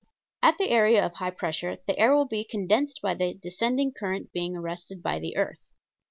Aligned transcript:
At 0.41 0.57
the 0.57 0.69
area 0.71 1.05
of 1.05 1.13
high 1.13 1.29
pressure 1.29 1.77
the 1.85 1.99
air 1.99 2.15
will 2.15 2.25
be 2.25 2.43
condensed 2.43 3.01
by 3.03 3.13
the 3.13 3.35
descending 3.35 3.93
current 3.93 4.31
being 4.33 4.55
arrested 4.55 5.03
by 5.03 5.19
the 5.19 5.37
earth. 5.37 5.69